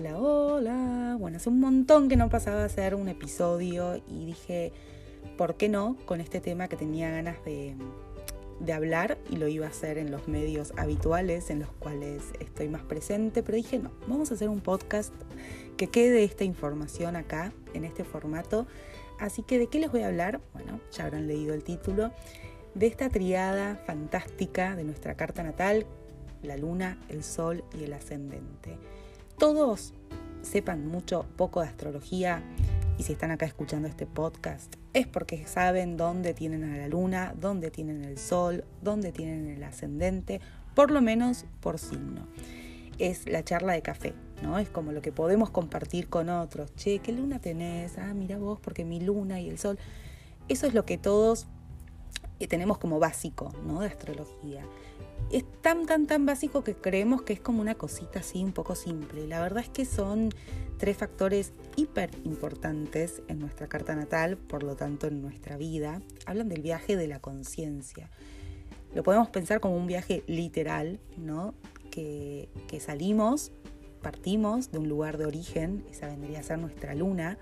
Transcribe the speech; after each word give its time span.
hola, 0.00 0.18
hola. 0.18 1.16
Bueno, 1.18 1.36
hace 1.36 1.50
un 1.50 1.60
montón 1.60 2.08
que 2.08 2.16
no 2.16 2.30
pasaba 2.30 2.62
a 2.62 2.64
hacer 2.64 2.94
un 2.94 3.08
episodio 3.08 4.00
y 4.08 4.24
dije, 4.24 4.72
¿por 5.36 5.56
qué 5.56 5.68
no? 5.68 5.98
Con 6.06 6.22
este 6.22 6.40
tema 6.40 6.68
que 6.68 6.76
tenía 6.76 7.10
ganas 7.10 7.44
de, 7.44 7.76
de 8.60 8.72
hablar 8.72 9.18
y 9.28 9.36
lo 9.36 9.46
iba 9.46 9.66
a 9.66 9.68
hacer 9.68 9.98
en 9.98 10.10
los 10.10 10.26
medios 10.26 10.72
habituales 10.78 11.50
en 11.50 11.60
los 11.60 11.70
cuales 11.72 12.22
estoy 12.40 12.68
más 12.70 12.82
presente, 12.82 13.42
pero 13.42 13.56
dije, 13.56 13.78
no, 13.78 13.90
vamos 14.08 14.30
a 14.30 14.34
hacer 14.34 14.48
un 14.48 14.60
podcast 14.60 15.12
que 15.76 15.88
quede 15.88 16.24
esta 16.24 16.44
información 16.44 17.14
acá, 17.14 17.52
en 17.74 17.84
este 17.84 18.02
formato. 18.02 18.66
Así 19.18 19.42
que, 19.42 19.58
¿de 19.58 19.66
qué 19.66 19.80
les 19.80 19.92
voy 19.92 20.00
a 20.00 20.06
hablar? 20.06 20.40
Bueno, 20.54 20.80
ya 20.92 21.04
habrán 21.04 21.26
leído 21.26 21.52
el 21.52 21.62
título, 21.62 22.10
de 22.74 22.86
esta 22.86 23.10
triada 23.10 23.76
fantástica 23.84 24.76
de 24.76 24.84
nuestra 24.84 25.14
carta 25.18 25.42
natal, 25.42 25.84
la 26.42 26.56
luna, 26.56 26.98
el 27.10 27.22
sol 27.22 27.64
y 27.78 27.84
el 27.84 27.92
ascendente 27.92 28.78
todos 29.40 29.94
sepan 30.42 30.86
mucho, 30.86 31.24
poco 31.38 31.62
de 31.62 31.68
astrología, 31.68 32.42
y 32.98 33.04
si 33.04 33.14
están 33.14 33.30
acá 33.30 33.46
escuchando 33.46 33.88
este 33.88 34.04
podcast, 34.04 34.76
es 34.92 35.06
porque 35.06 35.46
saben 35.46 35.96
dónde 35.96 36.34
tienen 36.34 36.62
a 36.62 36.76
la 36.76 36.88
luna, 36.88 37.34
dónde 37.40 37.70
tienen 37.70 38.04
el 38.04 38.18
sol, 38.18 38.64
dónde 38.82 39.12
tienen 39.12 39.48
el 39.48 39.64
ascendente, 39.64 40.42
por 40.74 40.90
lo 40.90 41.00
menos 41.00 41.46
por 41.60 41.78
signo. 41.78 42.28
Es 42.98 43.26
la 43.26 43.42
charla 43.42 43.72
de 43.72 43.80
café, 43.80 44.12
¿no? 44.42 44.58
Es 44.58 44.68
como 44.68 44.92
lo 44.92 45.00
que 45.00 45.10
podemos 45.10 45.48
compartir 45.48 46.10
con 46.10 46.28
otros. 46.28 46.74
Che, 46.74 46.98
¿qué 46.98 47.12
luna 47.12 47.38
tenés? 47.38 47.96
Ah, 47.96 48.12
mira 48.12 48.36
vos, 48.36 48.60
porque 48.60 48.84
mi 48.84 49.00
luna 49.00 49.40
y 49.40 49.48
el 49.48 49.58
sol. 49.58 49.78
Eso 50.48 50.66
es 50.66 50.74
lo 50.74 50.84
que 50.84 50.98
todos 50.98 51.46
eh, 52.40 52.46
tenemos 52.46 52.76
como 52.76 52.98
básico, 52.98 53.54
¿no? 53.66 53.80
De 53.80 53.86
astrología 53.86 54.66
es 55.30 55.44
tan, 55.62 55.86
tan, 55.86 56.06
tan 56.06 56.26
básico 56.26 56.64
que 56.64 56.74
creemos 56.74 57.22
que 57.22 57.32
es 57.32 57.40
como 57.40 57.60
una 57.60 57.74
cosita 57.74 58.20
así 58.20 58.42
un 58.42 58.52
poco 58.52 58.74
simple. 58.74 59.26
La 59.26 59.40
verdad 59.40 59.62
es 59.62 59.68
que 59.68 59.84
son 59.84 60.30
tres 60.78 60.96
factores 60.96 61.52
hiper 61.76 62.10
importantes 62.24 63.22
en 63.28 63.38
nuestra 63.38 63.68
carta 63.68 63.94
natal, 63.94 64.36
por 64.36 64.62
lo 64.62 64.76
tanto 64.76 65.06
en 65.06 65.22
nuestra 65.22 65.56
vida. 65.56 66.02
Hablan 66.26 66.48
del 66.48 66.62
viaje 66.62 66.96
de 66.96 67.06
la 67.06 67.20
conciencia. 67.20 68.10
Lo 68.94 69.02
podemos 69.02 69.28
pensar 69.28 69.60
como 69.60 69.76
un 69.76 69.86
viaje 69.86 70.24
literal, 70.26 70.98
¿no? 71.16 71.54
Que, 71.90 72.48
que 72.66 72.80
salimos, 72.80 73.52
partimos 74.02 74.72
de 74.72 74.78
un 74.78 74.88
lugar 74.88 75.18
de 75.18 75.26
origen, 75.26 75.84
esa 75.90 76.08
vendría 76.08 76.40
a 76.40 76.42
ser 76.42 76.58
nuestra 76.58 76.94
luna. 76.94 77.38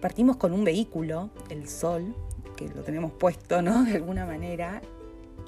Partimos 0.00 0.36
con 0.36 0.52
un 0.52 0.64
vehículo, 0.64 1.30
el 1.50 1.68
sol, 1.68 2.14
que 2.56 2.68
lo 2.68 2.82
tenemos 2.82 3.12
puesto, 3.12 3.62
¿no? 3.62 3.84
De 3.84 3.96
alguna 3.96 4.26
manera, 4.26 4.80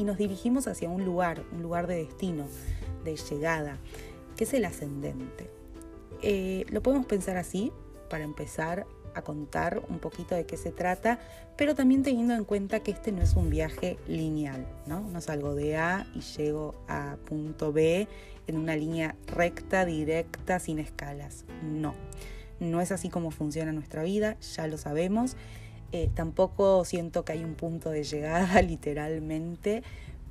y 0.01 0.05
nos 0.05 0.17
dirigimos 0.17 0.67
hacia 0.67 0.89
un 0.89 1.05
lugar, 1.05 1.45
un 1.53 1.63
lugar 1.63 1.87
de 1.87 1.97
destino, 1.97 2.47
de 3.05 3.17
llegada, 3.17 3.77
que 4.35 4.45
es 4.45 4.55
el 4.55 4.65
ascendente. 4.65 5.51
Eh, 6.23 6.65
lo 6.71 6.83
podemos 6.83 7.05
pensar 7.05 7.37
así 7.37 7.71
para 8.09 8.25
empezar 8.25 8.87
a 9.15 9.21
contar 9.21 9.83
un 9.91 9.99
poquito 9.99 10.35
de 10.35 10.47
qué 10.47 10.57
se 10.57 10.71
trata, 10.71 11.19
pero 11.59 11.75
también 11.75 12.03
teniendo 12.03 12.33
en 12.33 12.45
cuenta 12.45 12.81
que 12.81 12.93
este 12.93 13.13
no 13.13 13.21
es 13.21 13.35
un 13.35 13.51
viaje 13.51 13.99
lineal, 14.09 14.67
¿no? 14.87 15.01
No 15.01 15.21
salgo 15.21 15.55
de 15.55 15.77
A 15.77 16.07
y 16.15 16.21
llego 16.21 16.75
a 16.89 17.17
punto 17.27 17.71
B 17.71 18.09
en 18.47 18.57
una 18.57 18.77
línea 18.77 19.17
recta, 19.27 19.85
directa, 19.85 20.61
sin 20.61 20.79
escalas. 20.79 21.45
No, 21.63 21.95
no 22.59 22.81
es 22.81 22.91
así 22.91 23.11
como 23.11 23.31
funciona 23.31 23.73
nuestra 23.73 24.03
vida, 24.03 24.39
ya 24.41 24.67
lo 24.67 24.79
sabemos. 24.79 25.37
Eh, 25.93 26.09
tampoco 26.15 26.85
siento 26.85 27.25
que 27.25 27.33
hay 27.33 27.45
un 27.45 27.55
punto 27.55 27.91
de 27.91 28.05
llegada 28.05 28.63
literalmente, 28.63 29.83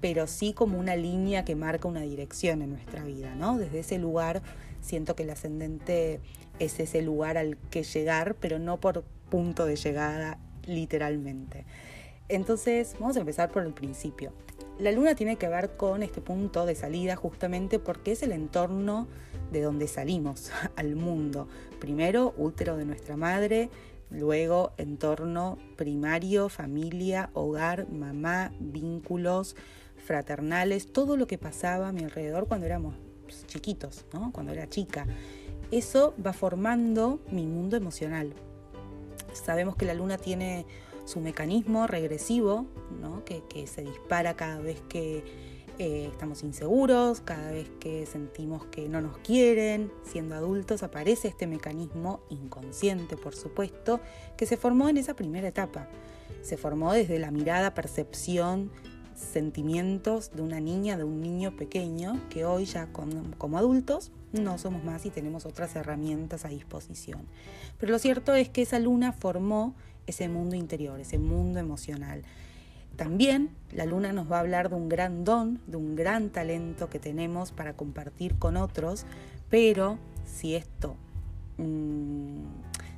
pero 0.02 0.28
sí 0.28 0.54
como 0.54 0.80
una 0.80 0.96
línea 0.96 1.44
que 1.44 1.56
marca 1.56 1.88
una 1.88 2.02
dirección 2.02 2.62
en 2.62 2.72
nuestra 2.72 3.04
vida, 3.04 3.36
¿no? 3.36 3.58
Desde 3.58 3.80
ese 3.80 3.98
lugar 3.98 4.42
siento 4.82 5.16
que 5.16 5.24
el 5.24 5.30
ascendente 5.30 6.22
es 6.60 6.80
ese 6.80 7.02
lugar 7.02 7.38
al 7.38 7.58
que 7.70 7.84
llegar, 7.84 8.36
pero 8.36 8.60
no 8.60 8.80
por 8.80 9.04
punto 9.30 9.66
de 9.66 9.76
llegada 9.76 10.40
literalmente. 10.66 11.66
Entonces, 12.30 12.96
vamos 13.00 13.18
a 13.18 13.22
empezar 13.22 13.52
por 13.52 13.66
el 13.66 13.74
principio. 13.74 14.32
La 14.78 14.92
luna 14.92 15.16
tiene 15.16 15.36
que 15.36 15.48
ver 15.48 15.76
con 15.76 16.04
este 16.04 16.22
punto 16.22 16.66
de 16.66 16.76
salida 16.76 17.16
justamente 17.16 17.80
porque 17.80 18.12
es 18.14 18.24
el 18.24 18.32
entorno 18.32 19.08
de 19.52 19.62
donde 19.62 19.88
salimos 19.88 20.52
al 20.76 20.96
mundo. 20.96 21.48
Primero, 21.80 22.34
útero 22.38 22.78
de 22.78 22.86
nuestra 22.86 23.18
madre, 23.18 23.70
Luego, 24.12 24.74
entorno 24.78 25.58
primario, 25.76 26.50
familia, 26.50 27.30
hogar, 27.34 27.90
mamá, 27.92 28.52
vínculos 28.60 29.56
fraternales, 29.98 30.92
todo 30.92 31.18
lo 31.18 31.28
que 31.28 31.38
pasaba 31.38 31.90
a 31.90 31.92
mi 31.92 32.04
alrededor 32.04 32.48
cuando 32.48 32.66
éramos 32.66 32.96
chiquitos, 33.46 34.06
¿no? 34.14 34.32
cuando 34.32 34.52
era 34.52 34.68
chica. 34.68 35.06
Eso 35.72 36.16
va 36.26 36.34
formando 36.34 37.20
mi 37.32 37.46
mundo 37.46 37.78
emocional. 37.78 38.34
Sabemos 39.34 39.76
que 39.76 39.86
la 39.86 39.94
luna 39.94 40.18
tiene 40.18 40.66
su 41.06 41.20
mecanismo 41.20 41.86
regresivo, 41.86 42.66
¿no? 43.00 43.24
que, 43.24 43.44
que 43.48 43.68
se 43.68 43.84
dispara 43.84 44.36
cada 44.36 44.60
vez 44.60 44.82
que 44.90 45.24
eh, 45.80 46.10
estamos 46.12 46.44
inseguros, 46.44 47.22
cada 47.22 47.52
vez 47.52 47.70
que 47.80 48.06
sentimos 48.06 48.66
que 48.66 48.90
no 48.90 49.00
nos 49.00 49.18
quieren, 49.20 49.90
siendo 50.04 50.36
adultos 50.36 50.84
aparece 50.84 51.30
este 51.30 51.48
mecanismo 51.48 52.20
inconsciente, 52.30 53.16
por 53.16 53.34
supuesto, 53.34 54.02
que 54.36 54.46
se 54.46 54.58
formó 54.58 54.90
en 54.90 54.98
esa 54.98 55.16
primera 55.16 55.48
etapa. 55.48 55.88
Se 56.42 56.58
formó 56.58 56.92
desde 56.92 57.18
la 57.18 57.32
mirada, 57.32 57.74
percepción, 57.74 58.72
sentimientos 59.16 60.32
de 60.34 60.42
una 60.42 60.60
niña, 60.60 60.98
de 60.98 61.06
un 61.06 61.22
niño 61.22 61.56
pequeño, 61.56 62.20
que 62.30 62.44
hoy 62.44 62.66
ya 62.66 62.90
como 63.38 63.58
adultos 63.58 64.12
no 64.34 64.58
somos 64.58 64.84
más 64.84 65.06
y 65.06 65.12
tenemos 65.12 65.46
otras 65.46 65.78
herramientas 65.78 66.44
a 66.44 66.50
disposición. 66.50 67.22
Pero 67.80 67.94
lo 67.94 68.00
cierto 68.00 68.34
es 68.34 68.50
que 68.50 68.64
esa 68.64 68.80
luna 68.80 69.14
formó 69.14 69.76
ese 70.08 70.28
mundo 70.28 70.58
interior, 70.58 71.00
ese 71.00 71.20
mundo 71.20 71.60
emocional. 71.60 72.24
También 73.00 73.52
la 73.72 73.86
luna 73.86 74.12
nos 74.12 74.30
va 74.30 74.36
a 74.36 74.40
hablar 74.42 74.68
de 74.68 74.76
un 74.76 74.90
gran 74.90 75.24
don, 75.24 75.62
de 75.68 75.78
un 75.78 75.96
gran 75.96 76.32
talento 76.32 76.90
que 76.90 77.00
tenemos 77.00 77.54
para 77.54 77.72
compartir 77.72 78.38
con 78.38 78.58
otros, 78.58 79.06
pero 79.50 79.98
si 80.26 80.54
esto, 80.54 80.98
mm, 81.56 82.42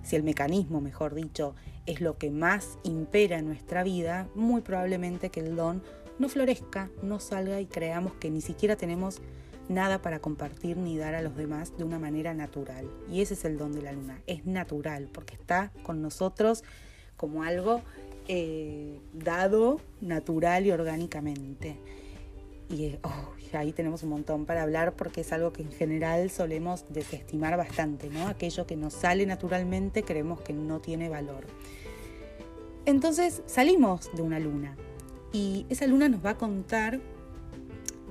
si 0.01 0.15
el 0.15 0.23
mecanismo, 0.23 0.81
mejor 0.81 1.13
dicho, 1.13 1.53
es 1.85 2.01
lo 2.01 2.17
que 2.17 2.31
más 2.31 2.79
impera 2.81 3.37
en 3.37 3.45
nuestra 3.45 3.83
vida, 3.83 4.27
muy 4.33 4.61
probablemente 4.61 5.29
que 5.29 5.41
el 5.41 5.55
don 5.55 5.83
no 6.17 6.29
florezca, 6.29 6.89
no 7.03 7.19
salga 7.19 7.61
y 7.61 7.67
creamos 7.67 8.13
que 8.15 8.31
ni 8.31 8.41
siquiera 8.41 8.75
tenemos 8.75 9.21
nada 9.69 10.01
para 10.01 10.17
compartir 10.17 10.77
ni 10.77 10.97
dar 10.97 11.13
a 11.13 11.21
los 11.21 11.35
demás 11.35 11.77
de 11.77 11.83
una 11.83 11.99
manera 11.99 12.33
natural. 12.33 12.89
Y 13.07 13.21
ese 13.21 13.35
es 13.35 13.45
el 13.45 13.59
don 13.59 13.71
de 13.71 13.83
la 13.83 13.91
luna, 13.91 14.19
es 14.25 14.47
natural 14.47 15.09
porque 15.13 15.35
está 15.35 15.71
con 15.83 16.01
nosotros 16.01 16.63
como 17.17 17.43
algo 17.43 17.83
eh, 18.27 18.99
dado 19.13 19.81
natural 19.99 20.65
y 20.65 20.71
orgánicamente. 20.71 21.77
Y 22.69 22.97
oh, 23.03 23.33
ahí 23.57 23.73
tenemos 23.73 24.03
un 24.03 24.09
montón 24.09 24.45
para 24.45 24.63
hablar 24.63 24.93
porque 24.93 25.21
es 25.21 25.33
algo 25.33 25.51
que 25.51 25.61
en 25.61 25.71
general 25.71 26.29
solemos 26.29 26.85
desestimar 26.89 27.57
bastante, 27.57 28.09
¿no? 28.09 28.27
Aquello 28.27 28.65
que 28.65 28.75
nos 28.75 28.93
sale 28.93 29.25
naturalmente 29.25 30.03
creemos 30.03 30.41
que 30.41 30.53
no 30.53 30.79
tiene 30.79 31.09
valor. 31.09 31.45
Entonces 32.85 33.43
salimos 33.45 34.09
de 34.13 34.21
una 34.21 34.39
luna 34.39 34.75
y 35.33 35.65
esa 35.69 35.85
luna 35.87 36.09
nos 36.09 36.25
va 36.25 36.31
a 36.31 36.37
contar 36.37 36.99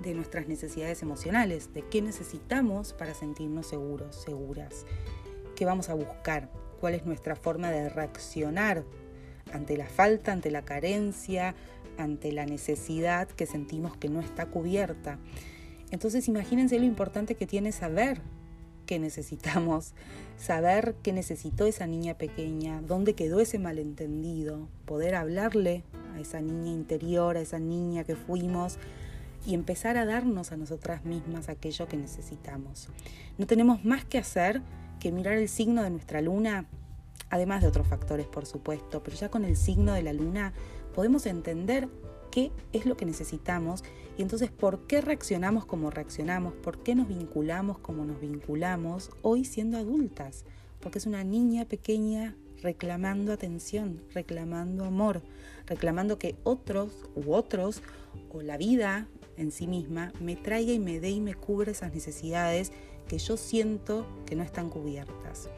de 0.02 0.14
nuestras 0.14 0.48
necesidades 0.48 1.02
emocionales, 1.02 1.74
de 1.74 1.82
qué 1.82 2.00
necesitamos 2.00 2.92
para 2.92 3.14
sentirnos 3.14 3.66
seguros, 3.66 4.16
seguras, 4.16 4.86
qué 5.56 5.64
vamos 5.64 5.88
a 5.90 5.94
buscar, 5.94 6.50
cuál 6.80 6.94
es 6.94 7.04
nuestra 7.04 7.36
forma 7.36 7.70
de 7.70 7.88
reaccionar 7.88 8.84
ante 9.52 9.76
la 9.76 9.86
falta, 9.86 10.32
ante 10.32 10.50
la 10.50 10.62
carencia, 10.62 11.54
ante 11.98 12.32
la 12.32 12.46
necesidad 12.46 13.28
que 13.28 13.46
sentimos 13.46 13.96
que 13.96 14.08
no 14.08 14.20
está 14.20 14.46
cubierta. 14.46 15.18
Entonces 15.90 16.28
imagínense 16.28 16.78
lo 16.78 16.84
importante 16.84 17.34
que 17.34 17.46
tiene 17.46 17.72
saber 17.72 18.20
qué 18.86 18.98
necesitamos, 18.98 19.94
saber 20.36 20.96
qué 21.02 21.12
necesitó 21.12 21.66
esa 21.66 21.86
niña 21.86 22.14
pequeña, 22.14 22.82
dónde 22.82 23.14
quedó 23.14 23.40
ese 23.40 23.58
malentendido, 23.58 24.68
poder 24.84 25.14
hablarle 25.14 25.84
a 26.14 26.20
esa 26.20 26.40
niña 26.40 26.72
interior, 26.72 27.36
a 27.36 27.40
esa 27.40 27.58
niña 27.58 28.04
que 28.04 28.16
fuimos 28.16 28.78
y 29.46 29.54
empezar 29.54 29.96
a 29.96 30.04
darnos 30.04 30.52
a 30.52 30.56
nosotras 30.56 31.04
mismas 31.04 31.48
aquello 31.48 31.88
que 31.88 31.96
necesitamos. 31.96 32.88
No 33.38 33.46
tenemos 33.46 33.84
más 33.84 34.04
que 34.04 34.18
hacer 34.18 34.60
que 34.98 35.12
mirar 35.12 35.34
el 35.34 35.48
signo 35.48 35.82
de 35.82 35.90
nuestra 35.90 36.20
luna 36.20 36.66
además 37.28 37.62
de 37.62 37.68
otros 37.68 37.86
factores 37.86 38.26
por 38.26 38.46
supuesto, 38.46 39.02
pero 39.02 39.16
ya 39.16 39.30
con 39.30 39.44
el 39.44 39.56
signo 39.56 39.92
de 39.92 40.02
la 40.02 40.12
luna 40.12 40.52
podemos 40.94 41.26
entender 41.26 41.88
qué 42.30 42.52
es 42.72 42.86
lo 42.86 42.96
que 42.96 43.06
necesitamos 43.06 43.84
y 44.16 44.22
entonces 44.22 44.50
por 44.50 44.86
qué 44.86 45.00
reaccionamos 45.00 45.64
como 45.66 45.90
reaccionamos, 45.90 46.54
por 46.54 46.82
qué 46.82 46.94
nos 46.94 47.08
vinculamos 47.08 47.78
como 47.78 48.04
nos 48.04 48.20
vinculamos 48.20 49.10
hoy 49.22 49.44
siendo 49.44 49.78
adultas, 49.78 50.44
porque 50.80 50.98
es 50.98 51.06
una 51.06 51.24
niña 51.24 51.64
pequeña 51.64 52.36
reclamando 52.62 53.32
atención, 53.32 54.02
reclamando 54.12 54.84
amor, 54.84 55.22
reclamando 55.66 56.18
que 56.18 56.36
otros 56.44 56.90
u 57.14 57.32
otros 57.32 57.82
o 58.32 58.42
la 58.42 58.56
vida 58.56 59.06
en 59.36 59.50
sí 59.50 59.66
misma 59.66 60.12
me 60.20 60.36
traiga 60.36 60.72
y 60.72 60.78
me 60.78 61.00
dé 61.00 61.10
y 61.10 61.20
me 61.20 61.34
cubra 61.34 61.72
esas 61.72 61.94
necesidades 61.94 62.72
que 63.08 63.18
yo 63.18 63.36
siento 63.36 64.06
que 64.26 64.36
no 64.36 64.42
están 64.42 64.68
cubiertas. 64.68 65.48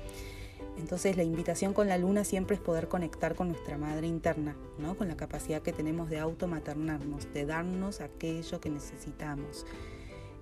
Entonces 0.83 1.17
la 1.17 1.23
invitación 1.23 1.75
con 1.75 1.89
la 1.89 1.97
luna 1.97 2.25
siempre 2.25 2.57
es 2.57 2.61
poder 2.61 2.89
conectar 2.89 3.37
con 3.37 3.47
nuestra 3.47 3.79
madre 3.79 4.09
interna, 4.09 4.57
¿no? 4.81 4.97
con 4.97 5.07
la 5.07 5.17
capacidad 5.17 5.63
que 5.63 5.73
tenemos 5.73 6.11
de 6.11 6.19
automaternarnos, 6.19 7.33
de 7.33 7.47
darnos 7.47 8.01
aquello 8.01 8.61
que 8.61 8.69
necesitamos. 8.69 9.65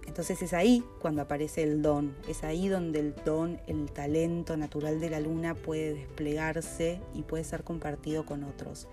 Entonces 0.07 0.41
es 0.41 0.55
ahí 0.55 0.83
cuando 0.99 1.21
aparece 1.21 1.63
el 1.63 1.83
don, 1.83 2.17
es 2.27 2.43
ahí 2.43 2.69
donde 2.69 3.01
el 3.01 3.15
don, 3.23 3.61
el 3.67 3.91
talento 3.93 4.57
natural 4.57 4.99
de 4.99 5.11
la 5.11 5.21
luna 5.21 5.55
puede 5.55 5.93
desplegarse 5.93 7.03
y 7.15 7.21
puede 7.21 7.45
ser 7.45 7.63
compartido 7.63 8.25
con 8.25 8.43
otros. 8.43 8.89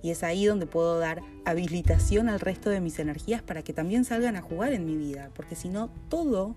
Y 0.00 0.10
es 0.10 0.22
ahí 0.22 0.46
donde 0.46 0.66
puedo 0.66 1.00
dar 1.00 1.22
habilitación 1.44 2.28
al 2.28 2.38
resto 2.38 2.70
de 2.70 2.80
mis 2.80 3.00
energías 3.00 3.42
para 3.42 3.64
que 3.64 3.72
también 3.72 4.04
salgan 4.04 4.36
a 4.36 4.42
jugar 4.42 4.72
en 4.72 4.86
mi 4.86 4.96
vida, 4.96 5.32
porque 5.34 5.56
si 5.56 5.68
no, 5.68 5.90
todo, 6.08 6.54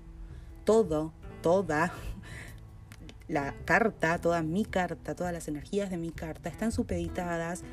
todo, 0.64 1.12
toda 1.42 1.92
la 3.28 3.54
carta, 3.66 4.20
toda 4.20 4.42
mi 4.42 4.66
carta, 4.66 5.16
todas 5.16 5.34
las 5.34 5.48
energías 5.48 5.90
de 5.90 5.98
mi 5.98 6.12
carta 6.12 6.50
están 6.50 6.72
supeditadas 6.72 7.64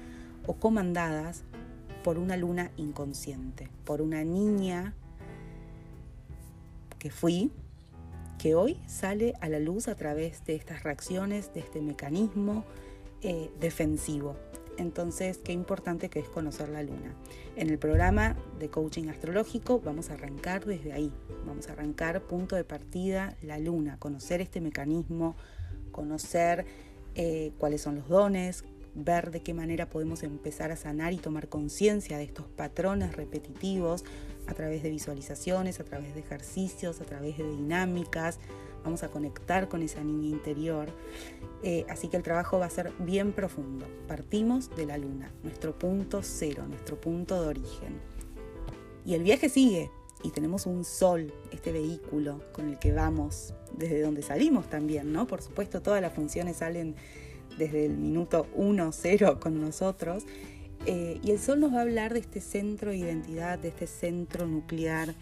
o 0.46 0.54
comandadas 0.54 1.44
por 2.02 2.18
una 2.18 2.36
luna 2.36 2.70
inconsciente, 2.76 3.70
por 3.84 4.02
una 4.02 4.24
niña 4.24 4.94
que 6.98 7.10
fui, 7.10 7.50
que 8.38 8.54
hoy 8.54 8.80
sale 8.86 9.34
a 9.40 9.48
la 9.48 9.58
luz 9.58 9.88
a 9.88 9.94
través 9.94 10.44
de 10.44 10.54
estas 10.54 10.82
reacciones, 10.82 11.54
de 11.54 11.60
este 11.60 11.80
mecanismo 11.80 12.64
eh, 13.22 13.50
defensivo. 13.60 14.36
Entonces, 14.76 15.38
qué 15.38 15.52
importante 15.52 16.08
que 16.08 16.18
es 16.18 16.28
conocer 16.28 16.68
la 16.68 16.82
luna. 16.82 17.14
En 17.56 17.70
el 17.70 17.78
programa 17.78 18.36
de 18.58 18.68
coaching 18.68 19.08
astrológico 19.08 19.80
vamos 19.80 20.10
a 20.10 20.14
arrancar 20.14 20.64
desde 20.64 20.92
ahí. 20.92 21.12
Vamos 21.46 21.68
a 21.68 21.72
arrancar 21.72 22.22
punto 22.22 22.56
de 22.56 22.64
partida, 22.64 23.36
la 23.42 23.58
luna, 23.58 23.98
conocer 23.98 24.40
este 24.40 24.60
mecanismo, 24.60 25.36
conocer 25.92 26.66
eh, 27.14 27.52
cuáles 27.58 27.82
son 27.82 27.96
los 27.96 28.08
dones, 28.08 28.64
ver 28.94 29.30
de 29.30 29.40
qué 29.40 29.54
manera 29.54 29.88
podemos 29.88 30.22
empezar 30.22 30.70
a 30.70 30.76
sanar 30.76 31.12
y 31.12 31.18
tomar 31.18 31.48
conciencia 31.48 32.18
de 32.18 32.24
estos 32.24 32.46
patrones 32.46 33.14
repetitivos 33.16 34.04
a 34.46 34.54
través 34.54 34.82
de 34.82 34.90
visualizaciones, 34.90 35.80
a 35.80 35.84
través 35.84 36.14
de 36.14 36.20
ejercicios, 36.20 37.00
a 37.00 37.04
través 37.04 37.38
de 37.38 37.48
dinámicas. 37.48 38.38
Vamos 38.84 39.02
a 39.02 39.08
conectar 39.08 39.69
con 39.69 39.82
esa 39.82 40.02
niña 40.02 40.28
interior. 40.28 40.88
Eh, 41.62 41.86
así 41.88 42.08
que 42.08 42.16
el 42.16 42.22
trabajo 42.22 42.58
va 42.58 42.66
a 42.66 42.70
ser 42.70 42.92
bien 42.98 43.32
profundo. 43.32 43.86
Partimos 44.06 44.75
de 44.76 44.86
la 44.86 44.98
luna, 44.98 45.32
nuestro 45.42 45.78
punto 45.78 46.20
cero, 46.22 46.64
nuestro 46.69 47.00
punto 47.00 47.40
de 47.40 47.48
origen. 47.48 48.00
Y 49.04 49.14
el 49.14 49.22
viaje 49.22 49.48
sigue 49.48 49.90
y 50.22 50.31
tenemos 50.31 50.66
un 50.66 50.84
sol, 50.84 51.32
este 51.50 51.72
vehículo 51.72 52.40
con 52.52 52.69
el 52.69 52.78
que 52.78 52.92
vamos 52.92 53.54
desde 53.76 54.00
donde 54.00 54.22
salimos 54.22 54.69
también, 54.70 55.12
¿no? 55.12 55.26
Por 55.26 55.42
supuesto, 55.42 55.82
todas 55.82 56.00
las 56.00 56.12
funciones 56.12 56.58
salen 56.58 56.94
desde 57.58 57.86
el 57.86 57.96
minuto 57.96 58.46
1, 58.54 58.92
0 58.92 59.38
con 59.40 59.60
nosotros 59.60 60.25
eh, 60.86 61.19
y 61.22 61.31
el 61.31 61.38
sol 61.38 61.60
nos 61.60 61.72
va 61.72 61.78
a 61.78 61.82
hablar 61.82 62.12
de 62.12 62.20
este 62.20 62.40
centro 62.40 62.90
de 62.90 62.98
identidad, 62.98 63.58
de 63.58 63.69
este 63.69 63.86
centro 63.86 64.46
nuclear, 64.46 65.14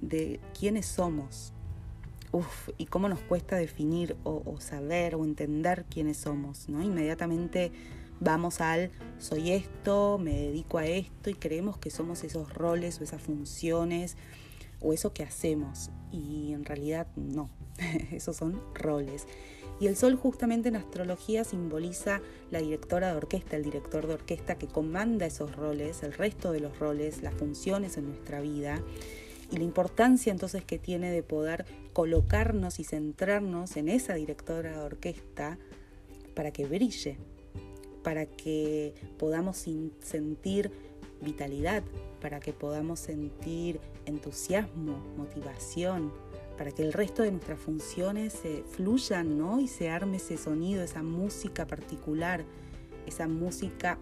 de 0.00 0.40
quiénes 0.58 0.86
somos. 0.86 1.52
Uf, 2.34 2.70
y 2.78 2.86
cómo 2.86 3.08
nos 3.08 3.20
cuesta 3.20 3.54
definir 3.54 4.16
o, 4.24 4.56
saber 4.58 5.14
o 5.14 5.24
entender 5.24 5.84
quiénes 5.88 6.16
somos, 6.16 6.68
¿no? 6.68 6.82
Inmediatamente 6.82 7.70
vamos 8.18 8.60
al 8.60 8.90
soy 9.18 9.52
esto, 9.52 10.18
me 10.18 10.34
dedico 10.34 10.78
a 10.78 10.86
esto 10.86 11.30
y 11.30 11.34
creemos 11.34 11.78
que 11.78 11.90
somos 11.90 12.24
esos 12.24 12.52
roles 12.52 13.00
o 13.00 13.04
esas 13.04 13.22
funciones 13.22 14.16
o 14.80 14.92
eso 14.92 15.12
que 15.12 15.22
hacemos. 15.22 15.92
Y 16.10 16.52
en 16.54 16.64
realidad 16.64 17.06
no, 17.14 17.50
esos 18.10 18.34
son 18.34 18.60
roles. 18.74 19.28
Y 19.78 19.86
el 19.86 19.94
sol 19.94 20.16
justamente 20.16 20.70
en 20.70 20.74
astrología 20.74 21.44
simboliza 21.44 22.20
la 22.50 22.58
directora 22.58 23.12
de 23.12 23.16
orquesta, 23.16 23.56
el 23.56 23.62
director 23.62 24.08
de 24.08 24.14
orquesta 24.14 24.56
que 24.56 24.66
comanda 24.66 25.24
esos 25.24 25.54
roles, 25.54 26.02
el 26.02 26.14
resto 26.14 26.50
de 26.50 26.58
los 26.58 26.80
roles, 26.80 27.22
las 27.22 27.34
funciones 27.34 27.96
en 27.96 28.06
nuestra 28.08 28.40
vida. 28.40 28.82
Y 29.54 29.56
la 29.56 29.62
importancia 29.62 30.32
entonces 30.32 30.64
que 30.64 30.80
tiene 30.80 31.12
de 31.12 31.22
poder 31.22 31.64
colocarnos 31.92 32.80
y 32.80 32.84
centrarnos 32.84 33.76
en 33.76 33.88
esa 33.88 34.14
directora 34.14 34.72
de 34.72 34.78
orquesta 34.78 35.58
para 36.34 36.50
que 36.50 36.66
brille, 36.66 37.18
para 38.02 38.26
que 38.26 38.94
podamos 39.16 39.64
sentir 40.00 40.72
vitalidad, 41.20 41.84
para 42.20 42.40
que 42.40 42.52
podamos 42.52 42.98
sentir 42.98 43.78
entusiasmo, 44.06 44.98
motivación, 45.16 46.12
para 46.58 46.72
que 46.72 46.82
el 46.82 46.92
resto 46.92 47.22
de 47.22 47.30
nuestras 47.30 47.60
funciones 47.60 48.32
se 48.32 48.64
fluyan 48.64 49.38
¿no? 49.38 49.60
y 49.60 49.68
se 49.68 49.88
arme 49.88 50.16
ese 50.16 50.36
sonido, 50.36 50.82
esa 50.82 51.04
música 51.04 51.64
particular, 51.64 52.44
esa 53.06 53.28
música 53.28 54.00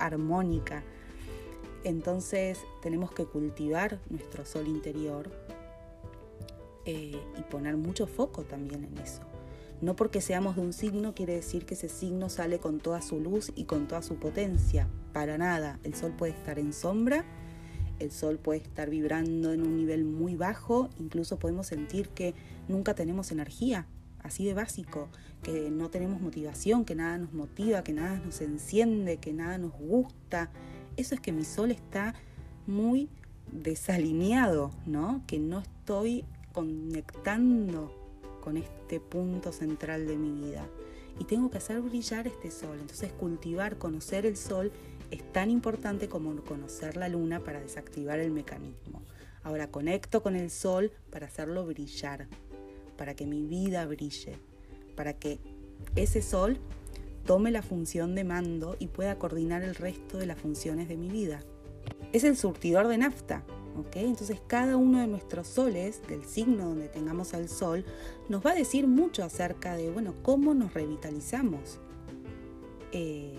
armónica. 0.00 0.82
Entonces 1.84 2.58
tenemos 2.82 3.12
que 3.12 3.24
cultivar 3.24 4.00
nuestro 4.10 4.44
sol 4.44 4.66
interior 4.68 5.30
eh, 6.84 7.20
y 7.38 7.42
poner 7.50 7.76
mucho 7.76 8.06
foco 8.06 8.42
también 8.42 8.84
en 8.84 8.98
eso. 8.98 9.22
No 9.80 9.94
porque 9.94 10.20
seamos 10.20 10.56
de 10.56 10.62
un 10.62 10.72
signo 10.72 11.14
quiere 11.14 11.34
decir 11.34 11.64
que 11.64 11.74
ese 11.74 11.88
signo 11.88 12.28
sale 12.28 12.58
con 12.58 12.80
toda 12.80 13.00
su 13.00 13.20
luz 13.20 13.52
y 13.54 13.64
con 13.64 13.86
toda 13.86 14.02
su 14.02 14.16
potencia. 14.16 14.88
Para 15.12 15.38
nada. 15.38 15.78
El 15.84 15.94
sol 15.94 16.12
puede 16.16 16.32
estar 16.32 16.58
en 16.58 16.72
sombra 16.72 17.24
el 17.98 18.12
sol 18.12 18.38
puede 18.38 18.60
estar 18.60 18.90
vibrando 18.90 19.52
en 19.52 19.62
un 19.62 19.76
nivel 19.76 20.04
muy 20.04 20.36
bajo, 20.36 20.88
incluso 20.98 21.38
podemos 21.38 21.66
sentir 21.66 22.08
que 22.10 22.34
nunca 22.68 22.94
tenemos 22.94 23.32
energía, 23.32 23.86
así 24.22 24.44
de 24.44 24.54
básico, 24.54 25.08
que 25.42 25.70
no 25.70 25.90
tenemos 25.90 26.20
motivación, 26.20 26.84
que 26.84 26.94
nada 26.94 27.18
nos 27.18 27.32
motiva, 27.32 27.82
que 27.82 27.92
nada 27.92 28.20
nos 28.24 28.40
enciende, 28.40 29.16
que 29.16 29.32
nada 29.32 29.58
nos 29.58 29.72
gusta. 29.72 30.50
Eso 30.98 31.14
es 31.14 31.20
que 31.20 31.30
mi 31.30 31.44
sol 31.44 31.70
está 31.70 32.14
muy 32.66 33.08
desalineado, 33.52 34.72
¿no? 34.84 35.22
Que 35.28 35.38
no 35.38 35.60
estoy 35.60 36.24
conectando 36.52 37.94
con 38.42 38.56
este 38.56 38.98
punto 38.98 39.52
central 39.52 40.08
de 40.08 40.16
mi 40.16 40.32
vida. 40.32 40.66
Y 41.20 41.24
tengo 41.24 41.50
que 41.50 41.58
hacer 41.58 41.80
brillar 41.80 42.26
este 42.26 42.50
sol. 42.50 42.78
Entonces 42.80 43.12
cultivar, 43.12 43.78
conocer 43.78 44.26
el 44.26 44.36
sol 44.36 44.72
es 45.12 45.22
tan 45.32 45.50
importante 45.50 46.08
como 46.08 46.34
conocer 46.42 46.96
la 46.96 47.08
luna 47.08 47.38
para 47.44 47.60
desactivar 47.60 48.18
el 48.18 48.32
mecanismo. 48.32 49.00
Ahora 49.44 49.70
conecto 49.70 50.20
con 50.20 50.34
el 50.34 50.50
sol 50.50 50.90
para 51.10 51.28
hacerlo 51.28 51.64
brillar, 51.64 52.26
para 52.96 53.14
que 53.14 53.24
mi 53.24 53.46
vida 53.46 53.86
brille, 53.86 54.36
para 54.96 55.12
que 55.12 55.38
ese 55.94 56.22
sol 56.22 56.58
tome 57.28 57.50
la 57.50 57.60
función 57.60 58.14
de 58.14 58.24
mando 58.24 58.74
y 58.78 58.86
pueda 58.86 59.18
coordinar 59.18 59.62
el 59.62 59.74
resto 59.74 60.16
de 60.16 60.24
las 60.24 60.38
funciones 60.38 60.88
de 60.88 60.96
mi 60.96 61.10
vida. 61.10 61.40
Es 62.14 62.24
el 62.24 62.38
surtidor 62.38 62.88
de 62.88 62.96
nafta, 62.96 63.44
¿ok? 63.76 63.96
Entonces 63.96 64.40
cada 64.46 64.78
uno 64.78 64.98
de 64.98 65.08
nuestros 65.08 65.46
soles, 65.46 66.00
del 66.08 66.24
signo 66.24 66.64
donde 66.64 66.88
tengamos 66.88 67.34
al 67.34 67.50
sol, 67.50 67.84
nos 68.30 68.44
va 68.44 68.52
a 68.52 68.54
decir 68.54 68.86
mucho 68.86 69.22
acerca 69.22 69.76
de, 69.76 69.90
bueno, 69.90 70.14
cómo 70.22 70.54
nos 70.54 70.72
revitalizamos. 70.72 71.80
Eh, 72.92 73.36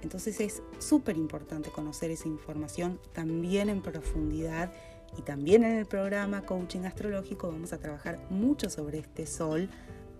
entonces 0.00 0.40
es 0.40 0.62
súper 0.78 1.18
importante 1.18 1.68
conocer 1.68 2.10
esa 2.10 2.26
información 2.26 2.98
también 3.12 3.68
en 3.68 3.82
profundidad 3.82 4.72
y 5.18 5.20
también 5.20 5.62
en 5.62 5.76
el 5.76 5.84
programa 5.84 6.46
Coaching 6.46 6.86
Astrológico 6.86 7.48
vamos 7.48 7.74
a 7.74 7.78
trabajar 7.78 8.18
mucho 8.30 8.70
sobre 8.70 8.98
este 9.00 9.26
sol 9.26 9.68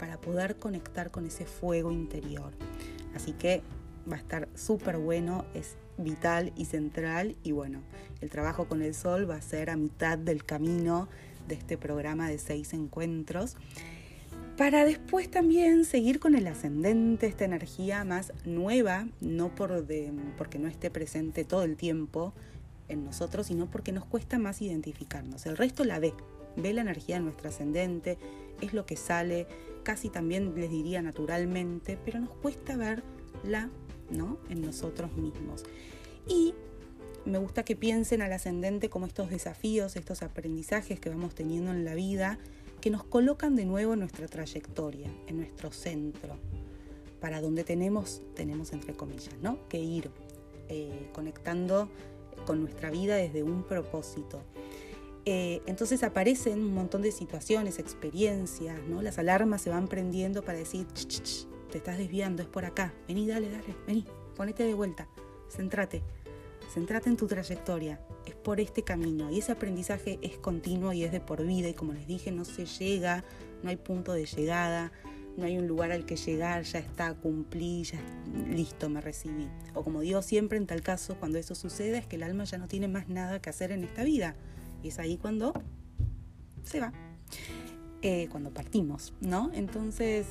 para 0.00 0.18
poder 0.18 0.56
conectar 0.56 1.10
con 1.10 1.26
ese 1.26 1.44
fuego 1.44 1.92
interior. 1.92 2.52
Así 3.14 3.32
que 3.32 3.62
va 4.10 4.16
a 4.16 4.18
estar 4.18 4.48
súper 4.54 4.96
bueno, 4.96 5.44
es 5.54 5.76
vital 5.98 6.52
y 6.56 6.64
central 6.64 7.36
y 7.44 7.52
bueno, 7.52 7.82
el 8.22 8.30
trabajo 8.30 8.66
con 8.66 8.82
el 8.82 8.94
sol 8.94 9.30
va 9.30 9.36
a 9.36 9.42
ser 9.42 9.68
a 9.68 9.76
mitad 9.76 10.16
del 10.16 10.44
camino 10.44 11.08
de 11.46 11.54
este 11.54 11.76
programa 11.76 12.28
de 12.28 12.38
seis 12.38 12.72
encuentros 12.72 13.56
para 14.56 14.84
después 14.84 15.30
también 15.30 15.84
seguir 15.84 16.20
con 16.20 16.34
el 16.34 16.46
ascendente, 16.46 17.26
esta 17.26 17.46
energía 17.46 18.04
más 18.04 18.32
nueva, 18.44 19.08
no 19.20 19.54
por 19.54 19.86
porque 20.36 20.58
no 20.58 20.68
esté 20.68 20.90
presente 20.90 21.44
todo 21.44 21.62
el 21.62 21.76
tiempo 21.76 22.34
en 22.88 23.04
nosotros, 23.04 23.46
sino 23.46 23.70
porque 23.70 23.92
nos 23.92 24.04
cuesta 24.04 24.38
más 24.38 24.60
identificarnos. 24.60 25.46
El 25.46 25.56
resto 25.56 25.84
la 25.84 25.98
ve, 25.98 26.12
ve 26.56 26.74
la 26.74 26.82
energía 26.82 27.16
de 27.16 27.22
nuestro 27.22 27.48
ascendente, 27.48 28.18
es 28.60 28.74
lo 28.74 28.84
que 28.84 28.96
sale, 28.96 29.46
casi 29.82 30.08
también 30.08 30.54
les 30.54 30.70
diría 30.70 31.02
naturalmente, 31.02 31.98
pero 32.04 32.20
nos 32.20 32.30
cuesta 32.30 32.76
verla 32.76 33.70
¿no? 34.10 34.38
en 34.48 34.62
nosotros 34.62 35.12
mismos. 35.16 35.64
Y 36.26 36.54
me 37.24 37.38
gusta 37.38 37.64
que 37.64 37.76
piensen 37.76 38.22
al 38.22 38.32
ascendente 38.32 38.88
como 38.88 39.06
estos 39.06 39.30
desafíos, 39.30 39.96
estos 39.96 40.22
aprendizajes 40.22 41.00
que 41.00 41.10
vamos 41.10 41.34
teniendo 41.34 41.70
en 41.70 41.84
la 41.84 41.94
vida, 41.94 42.38
que 42.80 42.90
nos 42.90 43.04
colocan 43.04 43.56
de 43.56 43.66
nuevo 43.66 43.92
en 43.92 44.00
nuestra 44.00 44.26
trayectoria, 44.26 45.10
en 45.26 45.36
nuestro 45.36 45.70
centro, 45.70 46.36
para 47.20 47.40
donde 47.40 47.64
tenemos, 47.64 48.22
tenemos 48.34 48.72
entre 48.72 48.94
comillas, 48.94 49.34
¿no? 49.42 49.68
que 49.68 49.78
ir 49.78 50.10
eh, 50.68 51.10
conectando 51.12 51.90
con 52.46 52.60
nuestra 52.62 52.90
vida 52.90 53.16
desde 53.16 53.42
un 53.42 53.64
propósito. 53.64 54.42
Eh, 55.26 55.60
entonces 55.66 56.02
aparecen 56.02 56.60
un 56.60 56.74
montón 56.74 57.02
de 57.02 57.12
situaciones, 57.12 57.78
experiencias, 57.78 58.80
¿no? 58.88 59.02
Las 59.02 59.18
alarmas 59.18 59.60
se 59.60 59.70
van 59.70 59.86
prendiendo 59.86 60.42
para 60.42 60.58
decir, 60.58 60.86
te 61.70 61.78
estás 61.78 61.98
desviando, 61.98 62.42
es 62.42 62.48
por 62.48 62.64
acá, 62.64 62.94
vení, 63.06 63.26
dale, 63.26 63.50
dale, 63.50 63.76
vení, 63.86 64.06
ponete 64.34 64.64
de 64.64 64.74
vuelta, 64.74 65.08
centrate, 65.48 66.02
centrate 66.72 67.10
en 67.10 67.16
tu 67.16 67.26
trayectoria, 67.26 68.00
es 68.24 68.34
por 68.34 68.60
este 68.60 68.82
camino 68.82 69.30
y 69.30 69.38
ese 69.38 69.52
aprendizaje 69.52 70.18
es 70.22 70.38
continuo 70.38 70.92
y 70.92 71.04
es 71.04 71.12
de 71.12 71.20
por 71.20 71.44
vida 71.44 71.68
y 71.68 71.74
como 71.74 71.92
les 71.92 72.06
dije, 72.06 72.32
no 72.32 72.44
se 72.44 72.64
llega, 72.64 73.24
no 73.62 73.68
hay 73.68 73.76
punto 73.76 74.14
de 74.14 74.24
llegada, 74.24 74.90
no 75.36 75.44
hay 75.44 75.58
un 75.58 75.66
lugar 75.66 75.92
al 75.92 76.06
que 76.06 76.16
llegar, 76.16 76.62
ya 76.64 76.78
está, 76.78 77.14
cumplí, 77.14 77.84
ya 77.84 78.00
listo, 78.48 78.88
me 78.88 79.00
recibí. 79.00 79.48
O 79.74 79.82
como 79.82 80.00
digo 80.00 80.22
siempre 80.22 80.58
en 80.58 80.66
tal 80.66 80.82
caso, 80.82 81.16
cuando 81.18 81.38
eso 81.38 81.54
sucede 81.54 81.98
es 81.98 82.06
que 82.06 82.16
el 82.16 82.22
alma 82.22 82.44
ya 82.44 82.58
no 82.58 82.68
tiene 82.68 82.88
más 82.88 83.08
nada 83.08 83.40
que 83.40 83.50
hacer 83.50 83.72
en 83.72 83.84
esta 83.84 84.04
vida. 84.04 84.36
Y 84.82 84.88
es 84.88 84.98
ahí 84.98 85.16
cuando 85.16 85.52
se 86.62 86.80
va, 86.80 86.92
eh, 88.02 88.28
cuando 88.30 88.50
partimos, 88.50 89.12
¿no? 89.20 89.50
Entonces, 89.52 90.26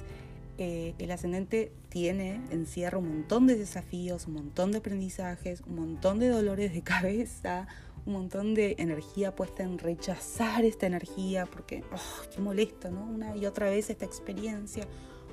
eh, 0.58 0.94
el 0.98 1.12
ascendente 1.12 1.72
tiene, 1.90 2.42
encierra 2.52 2.98
un 2.98 3.08
montón 3.08 3.48
de 3.48 3.56
desafíos, 3.56 4.28
un 4.28 4.34
montón 4.34 4.72
de 4.72 4.80
aprendizajes, 4.80 5.62
un 5.62 5.76
montón 5.76 6.20
de 6.20 6.30
dolores 6.30 6.74
de 6.74 6.82
cabeza, 6.84 7.68
un 8.06 8.14
montón 8.14 8.56
de 8.56 8.76
energía 8.80 9.36
puesta 9.36 9.64
en 9.64 9.78
rechazar 9.78 10.66
esta 10.66 10.88
energía, 10.88 11.46
porque, 11.46 11.84
oh, 11.94 12.30
qué 12.34 12.42
molesto, 12.42 12.90
¿no? 12.92 13.06
Una 13.06 13.36
y 13.36 13.46
otra 13.46 13.70
vez 13.70 13.90
esta 13.90 14.06
experiencia, 14.06 14.88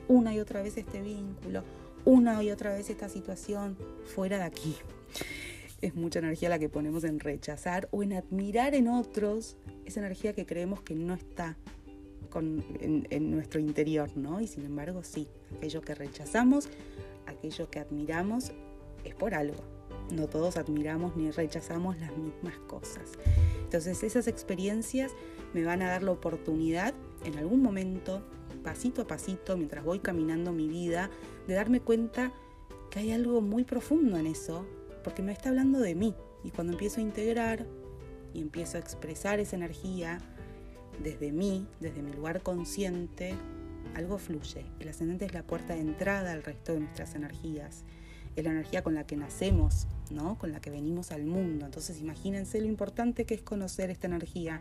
una 0.08 0.35
y 0.35 0.40
otra 0.40 0.62
vez 0.62 0.76
este 0.76 1.00
vínculo, 1.00 1.64
una 2.04 2.42
y 2.42 2.50
otra 2.50 2.73
vez 2.73 2.90
esta 2.90 3.08
situación, 3.08 3.76
fuera 4.04 4.38
de 4.38 4.44
aquí 4.44 4.76
es 5.80 5.95
mucha 5.95 6.18
energía 6.18 6.49
la 6.49 6.59
que 6.59 6.68
ponemos 6.68 7.04
en 7.04 7.21
rechazar 7.21 7.88
o 7.90 8.02
en 8.02 8.14
admirar 8.14 8.75
en 8.75 8.88
otros 8.88 9.56
esa 9.85 10.00
energía 10.00 10.33
que 10.33 10.47
creemos 10.47 10.80
que 10.80 10.95
no 10.95 11.14
está 11.14 11.56
en, 12.40 13.30
nuestro 13.30 13.61
interior, 13.61 14.11
¿no? 14.16 14.40
Y 14.40 14.47
sin 14.47 14.64
embargo, 14.64 15.02
sí, 15.02 15.28
aquello 15.56 15.80
que 15.80 15.95
rechazamos, 15.95 16.68
aquello 17.26 17.71
que 17.71 17.78
admiramos, 17.78 18.52
es 19.04 19.14
por 19.14 19.35
algo. 19.35 19.62
No 20.12 20.28
todos 20.28 20.56
admiramos 20.56 21.16
ni 21.16 21.30
rechazamos 21.30 21.99
las 21.99 22.16
mismas 22.16 22.59
cosas. 22.66 23.12
Entonces 23.62 24.02
esas 24.02 24.28
experiencias 24.28 25.12
me 25.54 25.64
van 25.64 25.83
a 25.83 25.88
dar 25.88 26.02
la 26.02 26.12
oportunidad 26.12 26.95
en 27.25 27.38
algún 27.38 27.62
momento, 27.62 28.23
pasito 28.62 29.02
a 29.02 29.06
pasito, 29.06 29.56
mientras 29.56 29.85
voy 29.85 30.00
caminando 30.00 30.52
mi 30.52 30.68
vida, 30.68 31.11
de 31.47 31.54
darme 31.54 31.80
cuenta 31.80 32.33
que 32.90 32.99
hay 32.99 33.12
algo 33.12 33.40
muy 33.40 33.64
profundo 33.64 34.16
en 34.16 34.26
eso 34.26 34.66
porque 35.06 35.22
me 35.22 35.30
está 35.30 35.50
hablando 35.50 35.78
de 35.78 35.94
mí. 35.94 36.16
Y 36.42 36.50
cuando 36.50 36.72
empiezo 36.72 36.98
a 36.98 37.04
integrar 37.04 37.64
y 38.34 38.40
empiezo 38.40 38.76
a 38.76 38.80
expresar 38.80 39.38
esa 39.38 39.54
energía 39.54 40.18
desde 41.00 41.30
mí, 41.30 41.64
desde 41.78 42.02
mi 42.02 42.12
lugar 42.12 42.42
consciente, 42.42 43.36
algo 43.94 44.18
fluye. 44.18 44.66
El 44.80 44.88
ascendente 44.88 45.25
es 45.25 45.32
la 45.32 45.44
puerta 45.44 45.75
de 45.75 45.80
entrada 45.80 46.32
al 46.32 46.42
resto 46.42 46.72
de 46.72 46.80
nuestras 46.80 47.14
energías. 47.14 47.84
Es 48.34 48.42
la 48.42 48.50
energía 48.50 48.82
con 48.82 48.96
la 48.96 49.06
que 49.06 49.16
nacemos, 49.16 49.86
¿no? 50.10 50.36
Con 50.38 50.50
la 50.50 50.60
que 50.60 50.70
venimos 50.70 51.12
al 51.12 51.25
mundo. 51.25 51.66
Entonces 51.66 52.00
imagínense 52.00 52.60
lo 52.60 52.66
importante 52.66 53.26
que 53.26 53.34
es 53.34 53.42
conocer 53.42 53.90
esta 53.90 54.08
energía, 54.08 54.60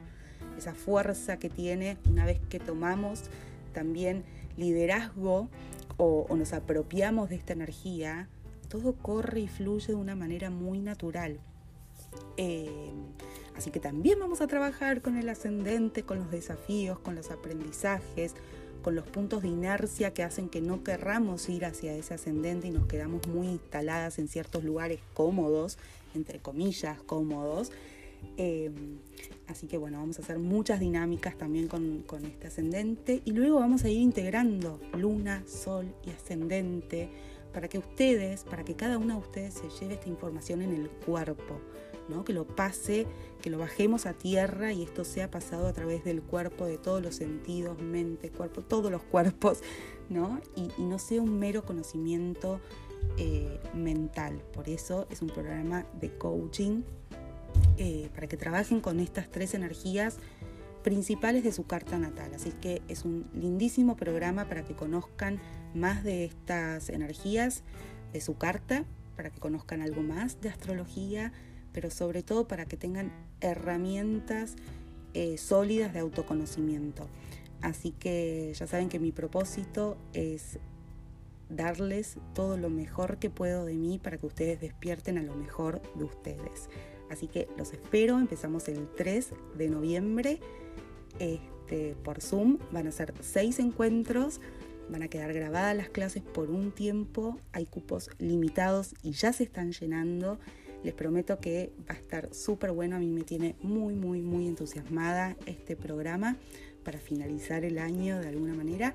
esa 0.60 0.76
fuerza 0.76 1.40
que 1.40 1.50
tiene 1.50 1.98
una 2.08 2.24
vez 2.24 2.40
que 2.50 2.60
tomamos 2.60 3.24
también 3.74 4.24
liderazgo 4.58 5.50
o, 5.98 6.28
o 6.30 6.36
nos 6.36 6.54
apropiamos 6.54 7.30
de 7.30 7.36
esta 7.36 7.54
energía, 7.54 8.30
todo 8.76 8.94
corre 8.94 9.42
y 9.42 9.48
fluye 9.48 9.88
de 9.88 9.96
una 9.96 10.16
manera 10.16 10.50
muy 10.50 10.80
natural. 10.80 11.40
Eh, 12.36 12.92
así 13.56 13.72
que 13.72 13.80
también 13.80 14.20
vamos 14.20 14.42
a 14.42 14.48
trabajar 14.48 15.02
con 15.02 15.18
el 15.18 15.30
ascendente, 15.30 16.04
con 16.04 16.20
los 16.20 16.30
desafíos, 16.30 17.00
con 17.00 17.16
los 17.16 17.32
aprendizajes, 17.32 18.34
con 18.82 18.96
los 18.96 19.06
puntos 19.06 19.44
de 19.44 19.48
inercia 19.48 20.14
que 20.14 20.24
hacen 20.24 20.50
que 20.50 20.60
no 20.60 20.84
querramos 20.84 21.48
ir 21.48 21.64
hacia 21.64 21.96
ese 21.96 22.16
ascendente 22.16 22.68
y 22.68 22.72
nos 22.72 22.86
quedamos 22.86 23.26
muy 23.28 23.48
instaladas 23.48 24.20
en 24.20 24.28
ciertos 24.28 24.66
lugares 24.66 25.00
cómodos, 25.14 25.78
entre 26.14 26.40
comillas 26.40 27.02
cómodos. 27.02 27.72
Eh, 28.38 28.72
así 29.48 29.68
que 29.68 29.78
bueno, 29.78 30.00
vamos 30.00 30.20
a 30.20 30.22
hacer 30.22 30.38
muchas 30.38 30.82
dinámicas 30.82 31.38
también 31.38 31.70
con, 31.70 32.04
con 32.06 32.26
este 32.26 32.48
ascendente 32.48 33.22
y 33.24 33.32
luego 33.32 33.60
vamos 33.60 33.86
a 33.86 33.90
ir 33.90 34.02
integrando 34.02 34.82
luna, 34.98 35.44
sol 35.48 35.96
y 36.06 36.10
ascendente 36.10 37.10
para 37.56 37.70
que 37.70 37.78
ustedes, 37.78 38.44
para 38.44 38.66
que 38.66 38.76
cada 38.76 38.98
una 38.98 39.14
de 39.14 39.22
ustedes 39.22 39.54
se 39.54 39.70
lleve 39.70 39.94
esta 39.94 40.10
información 40.10 40.62
en 40.62 40.74
el 40.74 40.90
cuerpo, 40.90 41.62
¿no? 42.10 42.26
que 42.26 42.34
lo 42.34 42.46
pase, 42.46 43.08
que 43.42 43.50
lo 43.50 43.58
bajemos 43.58 44.06
a 44.06 44.12
tierra 44.12 44.74
y 44.74 44.84
esto 44.84 45.06
sea 45.06 45.32
pasado 45.32 45.66
a 45.66 45.72
través 45.72 46.04
del 46.04 46.22
cuerpo, 46.22 46.66
de 46.66 46.78
todos 46.78 47.02
los 47.02 47.16
sentidos, 47.16 47.82
mente, 47.82 48.30
cuerpo, 48.30 48.62
todos 48.62 48.92
los 48.92 49.04
cuerpos, 49.04 49.62
¿no? 50.10 50.42
Y, 50.58 50.70
no 50.82 51.00
sea 51.00 51.22
un 51.22 51.40
mero 51.40 51.64
conocimiento 51.64 52.60
eh, 53.18 53.62
mental. 53.74 54.44
Por 54.52 54.68
eso 54.68 55.08
es 55.10 55.22
un 55.22 55.30
programa 55.30 55.86
de 56.02 56.12
coaching 56.18 56.82
eh, 57.78 58.10
para 58.14 58.28
que 58.28 58.36
trabajen 58.36 58.82
con 58.82 59.00
estas 59.00 59.30
tres 59.30 59.54
energías 59.54 60.18
principales 60.86 61.44
de 61.44 61.52
su 61.52 61.66
carta 61.66 61.98
natal. 61.98 62.32
Así 62.36 62.52
que 62.52 62.84
es 62.88 63.06
un 63.06 63.26
lindísimo 63.34 63.96
programa 63.96 64.48
para 64.48 64.64
que 64.64 64.76
conozcan 64.76 65.40
más 65.74 66.04
de 66.04 66.26
estas 66.26 66.90
energías 66.90 67.64
de 68.14 68.22
su 68.22 68.38
carta, 68.38 68.86
para 69.16 69.32
que 69.32 69.40
conozcan 69.40 69.82
algo 69.82 70.04
más 70.04 70.40
de 70.42 70.50
astrología, 70.50 71.34
pero 71.74 71.90
sobre 71.90 72.22
todo 72.22 72.48
para 72.48 72.66
que 72.66 72.78
tengan 72.78 73.12
herramientas 73.42 74.58
eh, 75.16 75.40
sólidas 75.40 75.92
de 75.92 76.02
autoconocimiento. 76.02 77.08
Así 77.62 77.90
que 77.90 78.54
ya 78.54 78.68
saben 78.68 78.88
que 78.88 79.00
mi 79.00 79.12
propósito 79.12 79.98
es 80.14 80.60
darles 81.50 82.18
todo 82.36 82.58
lo 82.58 82.70
mejor 82.70 83.18
que 83.18 83.32
puedo 83.32 83.66
de 83.66 83.74
mí 83.74 83.98
para 83.98 84.20
que 84.20 84.28
ustedes 84.28 84.62
despierten 84.62 85.18
a 85.18 85.24
lo 85.24 85.34
mejor 85.34 85.82
de 85.96 86.04
ustedes. 86.04 86.70
Así 87.10 87.28
que 87.28 87.48
los 87.58 87.74
espero, 87.74 88.20
empezamos 88.20 88.68
el 88.68 88.88
3 88.96 89.34
de 89.58 89.70
noviembre 89.70 90.40
este, 91.20 91.96
por 92.04 92.22
Zoom. 92.22 92.58
Van 92.72 92.88
a 92.88 92.92
ser 92.92 93.14
seis 93.22 93.60
encuentros, 93.60 94.42
van 94.90 95.04
a 95.04 95.08
quedar 95.08 95.34
grabadas 95.34 95.76
las 95.76 95.90
clases 95.90 96.24
por 96.24 96.50
un 96.50 96.72
tiempo, 96.72 97.40
hay 97.52 97.66
cupos 97.66 98.10
limitados 98.20 98.96
y 99.04 99.12
ya 99.12 99.34
se 99.34 99.44
están 99.44 99.72
llenando. 99.72 100.40
Les 100.84 100.94
prometo 100.94 101.40
que 101.40 101.74
va 101.90 101.96
a 101.96 101.98
estar 101.98 102.34
súper 102.34 102.72
bueno, 102.72 102.96
a 102.96 103.00
mí 103.00 103.10
me 103.10 103.24
tiene 103.24 103.56
muy, 103.62 103.96
muy, 103.96 104.22
muy 104.22 104.48
entusiasmada 104.48 105.36
este 105.48 105.76
programa 105.76 106.38
para 106.84 107.00
finalizar 107.00 107.66
el 107.66 107.80
año 107.80 108.20
de 108.20 108.28
alguna 108.28 108.54
manera. 108.54 108.94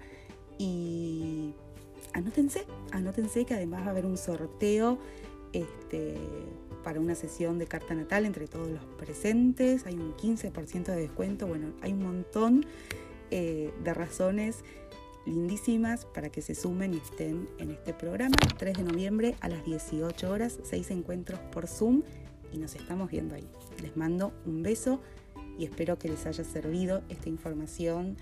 Y 0.57 1.53
anótense, 2.13 2.65
anótense 2.93 3.45
que 3.45 3.55
además 3.55 3.83
va 3.83 3.87
a 3.87 3.91
haber 3.91 4.07
un 4.07 4.17
sorteo 4.17 4.99
este, 5.53 6.17
para 6.83 7.01
una 7.01 7.15
sesión 7.15 7.59
de 7.59 7.67
carta 7.67 7.95
natal 7.95 8.27
entre 8.27 8.47
todos 8.47 8.69
los 8.69 8.85
presentes, 8.99 9.87
hay 9.87 9.95
un 9.95 10.15
15% 10.15 10.85
de 10.85 10.97
descuento, 10.97 11.47
bueno, 11.47 11.73
hay 11.83 11.93
un 11.93 12.03
montón 12.03 12.67
eh, 13.31 13.73
de 13.85 13.95
razones 13.95 14.65
lindísimas 15.27 16.07
para 16.07 16.31
que 16.31 16.43
se 16.43 16.55
sumen 16.55 16.95
y 16.95 16.97
estén 16.99 17.49
en 17.59 17.71
este 17.71 17.93
programa. 17.93 18.35
3 18.59 18.79
de 18.79 18.83
noviembre 18.83 19.37
a 19.41 19.49
las 19.49 19.65
18 19.65 20.31
horas, 20.31 20.59
6 20.65 20.91
encuentros 20.91 21.39
por 21.53 21.67
Zoom 21.67 22.03
y 22.53 22.59
nos 22.59 22.75
estamos 22.75 23.11
viendo 23.11 23.35
ahí. 23.35 23.49
Les 23.83 23.97
mando 23.97 24.33
un 24.47 24.63
beso 24.63 25.01
y 25.59 25.65
espero 25.65 25.99
que 25.99 26.09
les 26.09 26.27
haya 26.27 26.45
servido 26.45 27.03
esta 27.09 27.29
información 27.29 28.17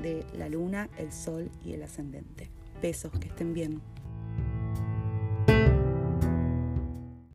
de 0.00 0.24
la 0.36 0.48
luna, 0.48 0.88
el 0.98 1.12
sol 1.12 1.50
y 1.64 1.72
el 1.72 1.82
ascendente. 1.82 2.50
Besos, 2.80 3.12
que 3.18 3.28
estén 3.28 3.54
bien. 3.54 3.80